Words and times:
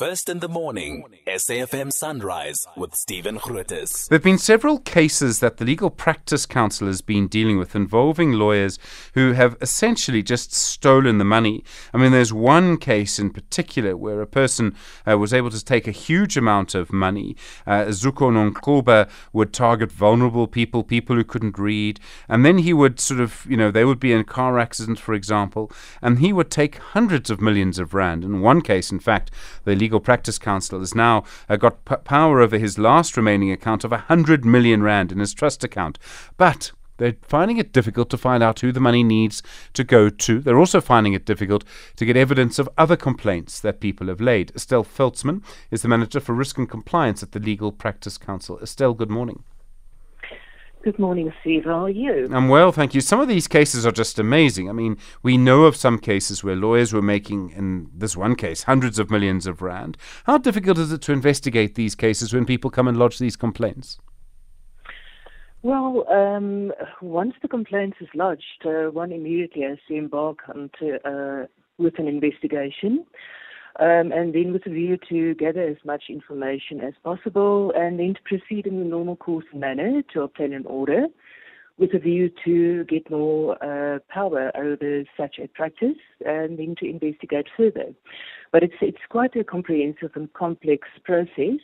First 0.00 0.30
in 0.30 0.38
the 0.38 0.48
morning, 0.48 1.04
SAFM 1.28 1.92
Sunrise 1.92 2.56
with 2.74 2.94
Stephen 2.94 3.36
Grootes. 3.36 4.08
There 4.08 4.16
have 4.16 4.24
been 4.24 4.38
several 4.38 4.78
cases 4.78 5.40
that 5.40 5.58
the 5.58 5.66
Legal 5.66 5.90
Practice 5.90 6.46
Council 6.46 6.86
has 6.86 7.02
been 7.02 7.28
dealing 7.28 7.58
with 7.58 7.76
involving 7.76 8.32
lawyers 8.32 8.78
who 9.12 9.32
have 9.32 9.58
essentially 9.60 10.22
just 10.22 10.54
stolen 10.54 11.18
the 11.18 11.26
money. 11.26 11.62
I 11.92 11.98
mean, 11.98 12.12
there's 12.12 12.32
one 12.32 12.78
case 12.78 13.18
in 13.18 13.28
particular 13.28 13.94
where 13.94 14.22
a 14.22 14.26
person 14.26 14.74
uh, 15.06 15.18
was 15.18 15.34
able 15.34 15.50
to 15.50 15.62
take 15.62 15.86
a 15.86 15.90
huge 15.90 16.34
amount 16.34 16.74
of 16.74 16.94
money. 16.94 17.36
Uh, 17.66 17.84
Zuko 17.88 18.32
Nonxuba 18.32 19.06
would 19.34 19.52
target 19.52 19.92
vulnerable 19.92 20.46
people, 20.46 20.82
people 20.82 21.14
who 21.14 21.24
couldn't 21.24 21.58
read, 21.58 22.00
and 22.26 22.42
then 22.42 22.56
he 22.56 22.72
would 22.72 23.00
sort 23.00 23.20
of, 23.20 23.44
you 23.46 23.56
know, 23.58 23.70
they 23.70 23.84
would 23.84 24.00
be 24.00 24.14
in 24.14 24.24
car 24.24 24.58
accidents, 24.58 25.02
for 25.02 25.12
example, 25.12 25.70
and 26.00 26.20
he 26.20 26.32
would 26.32 26.50
take 26.50 26.78
hundreds 26.78 27.28
of 27.28 27.42
millions 27.42 27.78
of 27.78 27.92
rand. 27.92 28.24
In 28.24 28.40
one 28.40 28.62
case, 28.62 28.90
in 28.90 28.98
fact, 28.98 29.30
the 29.64 29.76
Legal 29.76 29.89
Practice 29.98 30.38
Council 30.38 30.78
has 30.78 30.94
now 30.94 31.24
uh, 31.48 31.56
got 31.56 31.84
p- 31.84 31.96
power 32.04 32.40
over 32.40 32.58
his 32.58 32.78
last 32.78 33.16
remaining 33.16 33.50
account 33.50 33.82
of 33.82 33.90
100 33.90 34.44
million 34.44 34.82
rand 34.82 35.10
in 35.10 35.18
his 35.18 35.34
trust 35.34 35.64
account. 35.64 35.98
But 36.36 36.70
they're 36.98 37.16
finding 37.22 37.56
it 37.56 37.72
difficult 37.72 38.10
to 38.10 38.18
find 38.18 38.42
out 38.42 38.60
who 38.60 38.72
the 38.72 38.78
money 38.78 39.02
needs 39.02 39.42
to 39.72 39.82
go 39.82 40.10
to. 40.10 40.38
They're 40.38 40.58
also 40.58 40.82
finding 40.82 41.14
it 41.14 41.24
difficult 41.24 41.64
to 41.96 42.04
get 42.04 42.14
evidence 42.14 42.58
of 42.58 42.68
other 42.76 42.96
complaints 42.96 43.58
that 43.60 43.80
people 43.80 44.08
have 44.08 44.20
laid. 44.20 44.52
Estelle 44.54 44.84
Veldsman 44.84 45.42
is 45.70 45.80
the 45.80 45.88
manager 45.88 46.20
for 46.20 46.34
risk 46.34 46.58
and 46.58 46.68
compliance 46.68 47.22
at 47.22 47.32
the 47.32 47.40
Legal 47.40 47.72
Practice 47.72 48.18
Council. 48.18 48.58
Estelle, 48.60 48.92
good 48.92 49.10
morning. 49.10 49.42
Good 50.82 50.98
morning, 50.98 51.30
Steve. 51.42 51.64
How 51.64 51.84
are 51.84 51.90
you? 51.90 52.26
I'm 52.32 52.48
well, 52.48 52.72
thank 52.72 52.94
you. 52.94 53.02
Some 53.02 53.20
of 53.20 53.28
these 53.28 53.46
cases 53.46 53.84
are 53.84 53.92
just 53.92 54.18
amazing. 54.18 54.70
I 54.70 54.72
mean, 54.72 54.96
we 55.22 55.36
know 55.36 55.64
of 55.64 55.76
some 55.76 55.98
cases 55.98 56.42
where 56.42 56.56
lawyers 56.56 56.94
were 56.94 57.02
making, 57.02 57.50
in 57.50 57.90
this 57.94 58.16
one 58.16 58.34
case, 58.34 58.62
hundreds 58.62 58.98
of 58.98 59.10
millions 59.10 59.46
of 59.46 59.60
rand. 59.60 59.98
How 60.24 60.38
difficult 60.38 60.78
is 60.78 60.90
it 60.90 61.02
to 61.02 61.12
investigate 61.12 61.74
these 61.74 61.94
cases 61.94 62.32
when 62.32 62.46
people 62.46 62.70
come 62.70 62.88
and 62.88 62.96
lodge 62.96 63.18
these 63.18 63.36
complaints? 63.36 63.98
Well, 65.62 66.06
um, 66.10 66.72
once 67.02 67.34
the 67.42 67.48
complaint 67.48 67.96
is 68.00 68.08
lodged, 68.14 68.64
uh, 68.64 68.90
one 68.90 69.12
immediately 69.12 69.60
has 69.60 69.76
to 69.88 69.94
embark 69.94 70.38
onto, 70.48 70.94
uh, 71.04 71.44
with 71.76 71.98
an 71.98 72.08
investigation. 72.08 73.04
Um, 73.80 74.12
and 74.12 74.34
then 74.34 74.52
with 74.52 74.66
a 74.66 74.70
view 74.70 74.98
to 75.08 75.34
gather 75.36 75.62
as 75.62 75.78
much 75.86 76.04
information 76.10 76.82
as 76.82 76.92
possible 77.02 77.72
and 77.74 77.98
then 77.98 78.12
to 78.14 78.20
proceed 78.24 78.66
in 78.66 78.78
the 78.78 78.84
normal 78.84 79.16
course 79.16 79.46
manner 79.54 80.02
to 80.12 80.20
obtain 80.20 80.52
an 80.52 80.66
order 80.66 81.06
with 81.78 81.94
a 81.94 81.98
view 81.98 82.30
to 82.44 82.84
get 82.84 83.10
more 83.10 83.56
uh, 83.64 83.98
power 84.10 84.52
over 84.54 85.02
such 85.16 85.36
a 85.42 85.48
practice 85.48 85.96
and 86.26 86.58
then 86.58 86.74
to 86.78 86.90
investigate 86.90 87.46
further. 87.56 87.86
But 88.52 88.62
it's, 88.62 88.74
it's 88.82 88.98
quite 89.08 89.34
a 89.34 89.44
comprehensive 89.44 90.10
and 90.14 90.30
complex 90.34 90.86
process. 91.04 91.60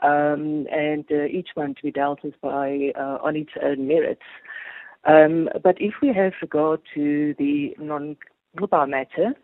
Um, 0.00 0.66
and 0.70 1.04
uh, 1.10 1.24
each 1.24 1.48
one 1.54 1.74
to 1.74 1.82
be 1.82 1.90
dealt 1.90 2.22
with 2.22 2.40
by 2.40 2.92
uh, 2.94 3.18
on 3.20 3.34
its 3.34 3.50
own 3.60 3.88
merits. 3.88 4.22
Um, 5.04 5.48
but 5.64 5.76
if 5.80 5.94
we 6.02 6.12
have 6.14 6.34
regard 6.40 6.80
to 6.94 7.34
the 7.38 7.74
non-global 7.80 8.86
matter, 8.86 9.34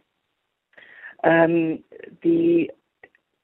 um, 1.25 1.83
the 2.23 2.69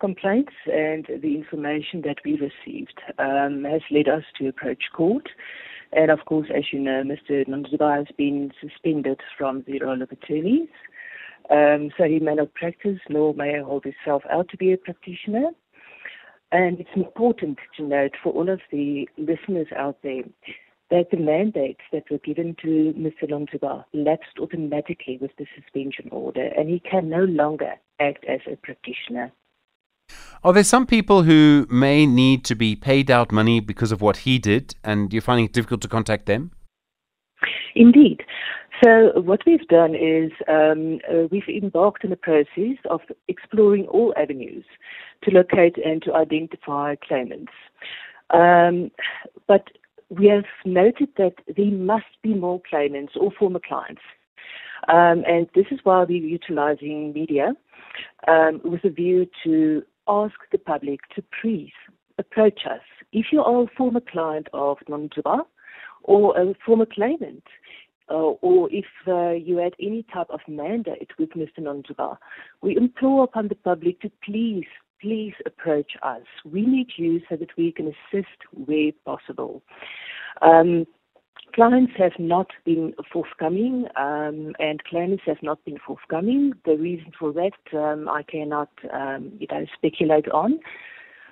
complaints 0.01 0.53
and 0.67 1.07
the 1.23 1.35
information 1.35 2.03
that 2.03 2.17
we 2.25 2.33
received 2.33 3.01
um, 3.19 3.65
has 3.65 3.83
led 3.91 4.09
us 4.09 4.25
to 4.39 4.49
approach 4.49 4.85
court. 4.95 5.29
And 5.93 6.11
of 6.11 6.21
course, 6.27 6.49
as 6.55 6.65
you 6.73 6.79
know, 6.79 7.03
Mr. 7.03 7.47
Nonxuba 7.49 7.99
has 7.99 8.07
been 8.17 8.53
suspended 8.61 9.21
from 9.37 9.65
the 9.67 9.81
roll 9.81 10.01
of 10.01 10.11
attorneys. 10.11 10.69
Um, 11.51 11.91
so 11.99 12.05
he 12.05 12.21
may 12.21 12.37
not 12.37 12.55
practice, 12.55 13.01
nor 13.09 13.35
may 13.35 13.61
hold 13.61 13.85
himself 13.85 14.23
out 14.31 14.49
to 14.51 14.57
be 14.57 14.73
a 14.73 14.77
practitioner. 14.77 15.51
And 16.53 16.81
it's 16.81 16.91
important 16.95 17.59
to 17.77 17.83
note 17.83 18.13
for 18.23 18.33
all 18.33 18.49
of 18.49 18.61
the 18.71 19.09
listeners 19.19 19.69
out 19.77 19.99
there 20.03 20.23
that 20.91 21.11
the 21.11 21.17
mandates 21.17 21.83
that 21.93 22.05
were 22.11 22.19
given 22.19 22.57
to 22.63 22.93
Mr. 22.97 23.31
Nonxuba 23.31 23.85
lapsed 23.93 24.39
automatically 24.41 25.19
with 25.21 25.31
the 25.39 25.47
suspension 25.55 26.09
order, 26.11 26.51
and 26.57 26.69
he 26.69 26.81
can 26.81 27.09
no 27.09 27.25
longer 27.25 27.75
act 28.01 28.25
as 28.25 28.41
a 28.51 28.57
practitioner. 28.57 29.33
Are 30.43 30.53
there 30.53 30.65
some 30.65 30.87
people 30.87 31.23
who 31.23 31.67
may 31.71 32.07
need 32.07 32.45
to 32.47 32.55
be 32.55 32.75
paid 32.75 33.11
out 33.11 33.31
money 33.31 33.61
because 33.61 33.93
of 33.93 34.01
what 34.01 34.19
he 34.19 34.39
did, 34.39 34.75
and 34.83 35.13
you're 35.13 35.23
finding 35.23 35.45
it 35.45 35.53
difficult 35.53 35.83
to 35.83 35.89
contact 35.89 36.27
them? 36.27 36.51
Indeed. 37.75 38.23
So 38.83 39.13
what 39.21 39.43
we've 39.47 39.67
done 39.69 39.95
is 39.95 40.33
um, 40.49 41.01
uh, 41.11 41.27
we've 41.31 41.49
embarked 41.49 42.05
on 42.05 42.13
a 42.13 42.17
process 42.17 42.79
of 42.89 43.01
exploring 43.29 43.87
all 43.87 44.15
avenues 44.17 44.65
to 45.23 45.31
locate 45.31 45.77
and 45.85 46.03
to 46.03 46.15
identify 46.15 46.95
claimants. 46.97 47.53
Um, 48.31 48.91
but 49.47 49.69
we 50.11 50.27
have 50.27 50.45
noted 50.65 51.09
that 51.17 51.35
there 51.57 51.71
must 51.71 52.21
be 52.23 52.35
more 52.35 52.61
claimants 52.69 53.13
or 53.17 53.31
former 53.39 53.61
clients. 53.61 54.03
Um, 54.89 55.25
and 55.27 55.49
this 55.55 55.67
is 55.71 55.79
why 55.85 56.05
we're 56.05 56.25
utilizing 56.25 57.13
media 57.13 57.53
um, 58.27 58.61
with 58.65 58.85
a 58.85 58.91
view 58.91 59.27
to 59.45 59.83
ask 60.09 60.35
the 60.53 60.59
public 60.59 61.01
to 61.15 61.23
please 61.41 61.73
approach 62.19 62.61
us. 62.69 62.81
If 63.13 63.27
you 63.33 63.41
are 63.41 63.63
a 63.63 63.77
former 63.77 64.01
client 64.01 64.49
of 64.53 64.79
Nonxuba 64.89 65.43
or 66.03 66.39
a 66.39 66.55
former 66.65 66.87
claimant, 66.87 67.45
uh, 68.11 68.35
or 68.43 68.69
if 68.73 68.87
uh, 69.07 69.31
you 69.31 69.59
had 69.59 69.75
any 69.81 70.05
type 70.13 70.27
of 70.31 70.41
mandate 70.49 71.11
with 71.19 71.31
Mr. 71.31 71.61
Nonxuba, 71.61 72.17
we 72.61 72.77
implore 72.77 73.25
upon 73.25 73.49
the 73.49 73.55
public 73.55 74.01
to 74.01 74.11
please 74.25 74.67
please 75.01 75.35
approach 75.47 75.93
us. 76.03 76.23
We 76.45 76.67
need 76.67 76.89
you 76.97 77.21
so 77.29 77.37
that 77.37 77.57
we 77.57 77.73
can 77.73 77.89
assist 77.89 78.29
where 78.53 78.93
possible. 79.05 79.63
Um, 80.43 80.87
clients 81.55 81.93
have 81.99 82.13
not 82.19 82.49
been 82.65 82.95
forthcoming 83.13 83.87
um, 83.97 84.55
and 84.59 84.83
claimants 84.85 85.25
have 85.27 85.43
not 85.43 85.65
been 85.65 85.79
forthcoming. 85.85 86.53
The 86.65 86.77
reason 86.77 87.13
for 87.19 87.33
that 87.33 87.77
um, 87.77 88.09
I 88.09 88.23
cannot 88.23 88.71
um, 88.93 89.33
you 89.39 89.47
know, 89.51 89.67
speculate 89.77 90.29
on. 90.29 90.61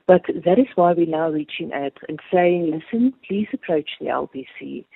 But 0.06 0.22
that 0.26 0.58
is 0.58 0.66
why 0.74 0.94
we're 0.94 1.06
now 1.06 1.28
reaching 1.28 1.72
out 1.74 1.92
and 2.08 2.18
saying, 2.32 2.70
listen, 2.72 3.12
please 3.26 3.48
approach 3.52 3.90
the 4.00 4.06
LPC. 4.06 4.86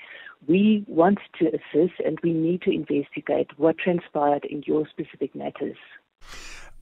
We 0.48 0.84
want 0.88 1.18
to 1.38 1.48
assist 1.48 2.00
and 2.04 2.18
we 2.22 2.32
need 2.32 2.62
to 2.62 2.70
investigate 2.70 3.50
what 3.58 3.76
transpired 3.78 4.46
in 4.46 4.62
your 4.66 4.88
specific 4.88 5.34
matters. 5.34 5.76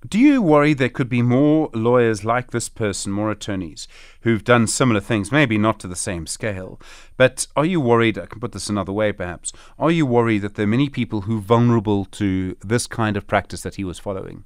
Do 0.09 0.19
you 0.19 0.41
worry 0.41 0.73
there 0.73 0.89
could 0.89 1.11
be 1.11 1.21
more 1.21 1.69
lawyers 1.75 2.25
like 2.25 2.53
this 2.53 2.71
person, 2.71 3.13
more 3.13 3.31
attorneys, 3.31 3.87
who've 4.23 4.43
done 4.43 4.67
similar 4.67 5.01
things, 5.01 5.31
maybe 5.31 5.59
not 5.59 5.79
to 5.81 5.87
the 5.87 5.95
same 5.95 6.27
scale? 6.27 6.81
But 7.19 7.47
are 7.55 7.67
you 7.67 7.83
worried, 7.83 8.17
I 8.17 8.25
can 8.25 8.41
put 8.41 8.53
this 8.53 8.71
another 8.71 8.93
way 8.93 9.13
perhaps, 9.13 9.53
are 9.79 9.91
you 9.91 10.07
worried 10.07 10.39
that 10.39 10.55
there 10.55 10.65
are 10.65 10.69
many 10.69 10.89
people 10.89 11.23
who 11.23 11.37
are 11.37 11.43
vulnerable 11.43 12.07
to 12.07 12.57
this 12.65 12.87
kind 12.87 13.15
of 13.19 13.27
practice 13.27 13.61
that 13.61 13.75
he 13.75 13.85
was 13.85 13.99
following? 13.99 14.45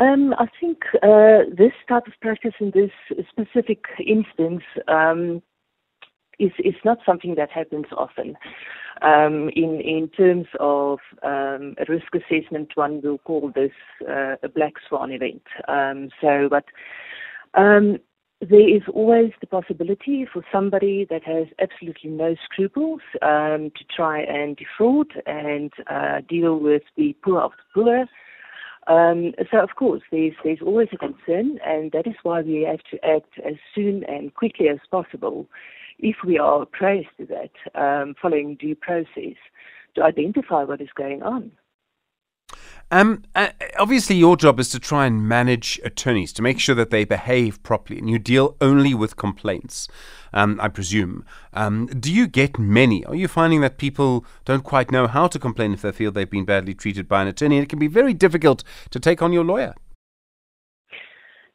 Um, 0.00 0.34
I 0.36 0.46
think 0.60 0.78
uh, 1.02 1.48
this 1.56 1.72
type 1.88 2.08
of 2.08 2.14
practice 2.20 2.54
in 2.58 2.72
this 2.72 2.90
specific 3.30 3.84
instance 4.04 4.62
um, 4.88 5.42
is, 6.38 6.52
is 6.58 6.74
not 6.84 6.98
something 7.04 7.34
that 7.36 7.50
happens 7.50 7.86
often. 7.96 8.36
Um, 9.00 9.50
in, 9.54 9.80
in 9.80 10.08
terms 10.16 10.46
of 10.58 10.98
um, 11.22 11.76
risk 11.88 12.12
assessment, 12.14 12.72
one 12.74 13.00
will 13.00 13.18
call 13.18 13.52
this 13.54 13.72
uh, 14.08 14.36
a 14.42 14.48
black 14.48 14.74
swan 14.88 15.12
event. 15.12 15.42
Um, 15.68 16.08
so, 16.20 16.48
but 16.50 16.64
um, 17.54 17.98
there 18.40 18.68
is 18.76 18.82
always 18.92 19.32
the 19.40 19.46
possibility 19.46 20.26
for 20.32 20.44
somebody 20.52 21.06
that 21.10 21.24
has 21.24 21.46
absolutely 21.60 22.10
no 22.10 22.36
scruples 22.44 23.00
um, 23.22 23.70
to 23.76 23.84
try 23.94 24.20
and 24.20 24.56
defraud 24.56 25.08
and 25.26 25.72
uh, 25.90 26.20
deal 26.28 26.58
with 26.58 26.82
the 26.96 27.16
poor 27.22 27.40
of 27.40 27.52
the 27.52 27.82
poor. 27.82 28.06
Um, 28.88 29.34
so 29.50 29.58
of 29.58 29.70
course, 29.76 30.02
there's 30.10 30.32
there's 30.42 30.62
always 30.64 30.88
a 30.92 30.96
concern, 30.96 31.58
and 31.64 31.92
that 31.92 32.06
is 32.06 32.14
why 32.22 32.40
we 32.40 32.62
have 32.62 32.80
to 32.90 33.04
act 33.04 33.38
as 33.44 33.54
soon 33.74 34.02
and 34.04 34.32
quickly 34.34 34.68
as 34.68 34.78
possible 34.90 35.46
if 35.98 36.16
we 36.24 36.38
are 36.38 36.62
appraised 36.62 37.08
to 37.18 37.26
that, 37.26 37.80
um, 37.80 38.14
following 38.20 38.56
due 38.56 38.74
process, 38.74 39.36
to 39.94 40.02
identify 40.02 40.64
what 40.64 40.80
is 40.80 40.88
going 40.94 41.22
on. 41.22 41.50
Um, 42.90 43.24
uh, 43.34 43.48
obviously, 43.78 44.16
your 44.16 44.36
job 44.36 44.58
is 44.58 44.70
to 44.70 44.80
try 44.80 45.04
and 45.04 45.28
manage 45.28 45.78
attorneys 45.84 46.32
to 46.34 46.42
make 46.42 46.58
sure 46.58 46.74
that 46.74 46.88
they 46.88 47.04
behave 47.04 47.62
properly, 47.62 47.98
and 47.98 48.08
you 48.08 48.18
deal 48.18 48.56
only 48.62 48.94
with 48.94 49.16
complaints. 49.16 49.88
Um, 50.32 50.58
I 50.62 50.68
presume. 50.68 51.24
Um, 51.52 51.86
do 51.86 52.12
you 52.12 52.26
get 52.26 52.58
many? 52.58 53.04
Are 53.04 53.14
you 53.14 53.28
finding 53.28 53.60
that 53.60 53.76
people 53.76 54.24
don't 54.46 54.64
quite 54.64 54.90
know 54.90 55.06
how 55.06 55.26
to 55.26 55.38
complain 55.38 55.74
if 55.74 55.82
they 55.82 55.92
feel 55.92 56.10
they've 56.10 56.30
been 56.30 56.46
badly 56.46 56.72
treated 56.72 57.08
by 57.08 57.22
an 57.22 57.28
attorney? 57.28 57.56
And 57.56 57.64
it 57.64 57.68
can 57.68 57.78
be 57.78 57.88
very 57.88 58.14
difficult 58.14 58.64
to 58.90 59.00
take 59.00 59.20
on 59.20 59.34
your 59.34 59.44
lawyer. 59.44 59.74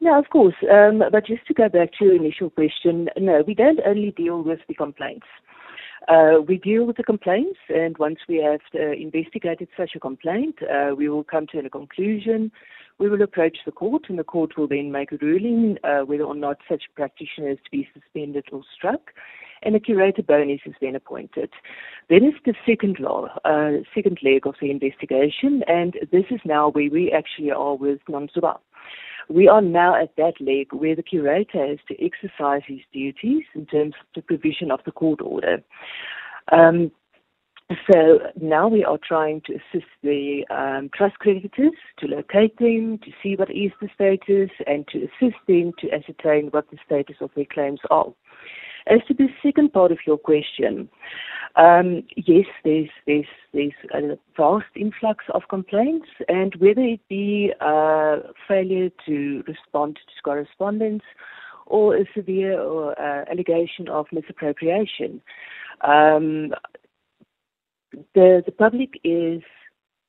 No, 0.04 0.20
of 0.20 0.30
course. 0.30 0.56
Um, 0.70 1.02
but 1.14 1.26
just 1.26 1.48
to 1.48 1.54
go 1.54 1.70
back 1.70 1.92
to 1.94 2.04
your 2.04 2.16
initial 2.16 2.50
question, 2.50 3.08
no, 3.18 3.42
we 3.48 3.54
don't 3.54 3.80
only 3.86 4.12
deal 4.12 4.44
with 4.44 4.60
the 4.68 4.74
complaints. 4.74 5.28
Uh, 6.10 6.42
we 6.46 6.58
deal 6.58 6.84
with 6.84 6.98
the 6.98 7.04
complaints, 7.04 7.58
and 7.70 7.98
once 7.98 8.20
we 8.28 8.36
have 8.36 8.60
uh, 8.76 8.92
investigated 8.92 9.70
such 9.78 9.92
a 9.96 10.02
complaint, 10.02 10.56
uh, 10.64 10.94
we 10.94 11.08
will 11.08 11.24
come 11.24 11.48
to 11.48 11.60
a 11.60 11.70
conclusion. 11.70 12.52
We 13.00 13.08
will 13.08 13.22
approach 13.22 13.60
the 13.66 13.72
court, 13.72 14.08
and 14.10 14.20
the 14.20 14.26
court 14.26 14.58
will 14.58 14.68
then 14.68 14.92
make 14.92 15.14
a 15.14 15.18
ruling 15.22 15.78
uh, 15.86 16.02
whether 16.02 16.24
or 16.24 16.36
not 16.36 16.58
such 16.68 16.84
practitioner 16.96 17.52
is 17.52 17.60
to 17.64 17.72
be 17.72 17.88
suspended 17.94 18.44
or 18.52 18.64
struck, 18.76 19.14
and 19.62 19.74
a 19.74 19.80
curator 19.80 20.22
bonis 20.22 20.60
is 20.66 20.76
then 20.82 20.98
appointed. 20.98 21.50
Then 22.10 22.26
is 22.26 22.34
the 22.44 22.56
second 22.66 23.00
law, 23.00 23.30
uh, 23.46 23.84
second 23.96 24.20
leg 24.22 24.46
of 24.46 24.56
the 24.60 24.70
investigation, 24.70 25.64
and 25.66 25.94
this 26.12 26.26
is 26.30 26.42
now 26.44 26.72
where 26.72 26.90
we 26.92 27.10
actually 27.14 27.52
are 27.52 27.76
with 27.76 28.00
Nonxuba. 28.10 28.58
We 29.30 29.48
are 29.48 29.62
now 29.62 30.02
at 30.02 30.16
that 30.18 30.34
leg 30.40 30.74
where 30.74 30.96
the 30.96 31.04
curator 31.04 31.68
has 31.68 31.80
to 31.88 31.96
exercise 32.04 32.62
his 32.68 32.80
duties 32.92 33.44
in 33.56 33.66
terms 33.66 33.94
of 34.00 34.08
the 34.16 34.22
provision 34.22 34.72
of 34.72 34.80
the 34.86 34.92
court 34.92 35.22
order. 35.22 35.64
Um, 36.52 36.92
so 37.92 38.20
now 38.40 38.68
we 38.68 38.84
are 38.84 39.00
trying 39.06 39.42
to 39.46 39.54
assist 39.54 39.90
the 40.04 40.46
um, 40.50 40.90
trust 40.94 41.18
creditors 41.20 41.72
to 42.00 42.08
locate 42.08 42.58
them, 42.58 43.00
to 43.00 43.12
see 43.22 43.36
what 43.36 43.50
is 43.50 43.72
the 43.82 43.90
status, 43.96 44.52
and 44.68 44.88
to 44.90 45.00
assist 45.00 45.38
them 45.48 45.72
to 45.80 45.92
ascertain 45.92 46.48
what 46.48 46.70
the 46.70 46.78
status 46.86 47.16
of 47.22 47.32
their 47.36 47.46
claims 47.46 47.80
are. 47.90 48.14
As 48.88 49.00
to 49.08 49.14
the 49.14 49.28
second 49.42 49.72
part 49.72 49.92
of 49.92 50.00
your 50.06 50.18
question, 50.18 50.90
um, 51.56 52.04
yes, 52.16 52.46
there's 52.64 52.90
there's 53.06 53.26
there's 53.54 53.74
a 53.94 54.18
vast 54.36 54.66
influx 54.76 55.24
of 55.34 55.44
complaints, 55.50 56.08
and 56.28 56.56
whether 56.56 56.82
it 56.82 57.02
be 57.08 57.54
uh, 57.62 58.18
failure 58.48 58.90
to 59.06 59.44
respond 59.48 59.98
to 59.98 60.22
correspondence 60.24 61.04
or 61.66 61.96
a 61.96 62.06
severe 62.16 62.60
or, 62.60 63.00
uh, 63.00 63.24
allegation 63.32 63.88
of 63.88 64.08
misappropriation, 64.12 65.22
um, 65.82 66.54
the 68.16 68.42
the 68.46 68.52
public 68.58 69.00
is 69.04 69.42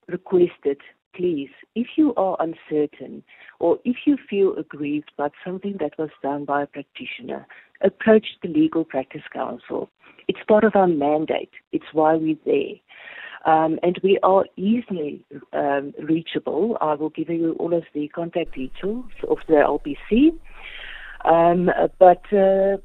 requested 0.08 0.80
please, 1.14 1.50
if 1.75 1.87
you 1.96 2.14
are 2.16 2.37
uncertain 2.40 3.22
or 3.61 3.78
if 3.84 3.96
you 4.06 4.16
feel 4.28 4.55
aggrieved 4.56 5.11
about 5.16 5.32
something 5.44 5.76
that 5.81 5.93
was 5.99 6.11
done 6.22 6.44
by 6.44 6.62
a 6.62 6.66
practitioner, 6.66 7.46
approach 7.82 8.26
the 8.43 8.49
Legal 8.49 8.84
Practice 8.84 9.22
Council. 9.32 9.90
It's 10.28 10.40
part 10.49 10.64
of 10.64 10.75
our 10.75 10.87
mandate. 10.87 11.50
It's 11.72 11.84
why 11.93 12.14
we're 12.14 12.37
there. 12.44 12.75
Um, 13.46 13.78
and 13.82 13.99
we 14.02 14.19
are 14.22 14.46
easily 14.56 15.22
um, 15.52 15.93
reachable. 16.02 16.78
I 16.81 16.94
will 16.94 17.11
give 17.11 17.28
you 17.28 17.55
all 17.58 17.75
of 17.75 17.84
the 17.93 18.08
contact 18.08 18.55
details 18.55 19.05
of 19.28 19.38
the 19.49 19.55
LPC. 19.55 20.32
Um, 21.25 21.70
but 21.99 22.22
uh, 22.32 22.78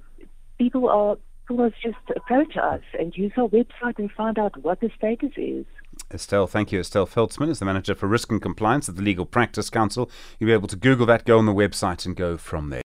people 0.57 0.89
are 0.89 1.17
people 1.47 1.69
just 1.81 1.97
approach 2.15 2.57
us 2.61 2.81
and 2.97 3.15
use 3.15 3.31
our 3.37 3.47
website 3.47 3.97
and 3.97 4.11
find 4.11 4.37
out 4.37 4.61
what 4.61 4.81
the 4.81 4.89
status 4.97 5.31
is. 5.35 5.65
Estelle, 6.11 6.47
thank 6.47 6.71
you. 6.71 6.79
Estelle 6.79 7.05
Veldsman 7.05 7.49
is 7.49 7.59
the 7.59 7.65
Manager 7.65 7.93
for 7.93 8.07
Risk 8.07 8.31
and 8.31 8.41
Compliance 8.41 8.89
at 8.89 8.95
the 8.95 9.01
Legal 9.01 9.25
Practice 9.25 9.69
Council. 9.69 10.09
You'll 10.39 10.47
be 10.47 10.53
able 10.53 10.67
to 10.67 10.75
Google 10.75 11.05
that, 11.05 11.25
go 11.25 11.37
on 11.37 11.45
the 11.45 11.53
website, 11.53 12.05
and 12.05 12.15
go 12.15 12.37
from 12.37 12.69
there. 12.69 12.81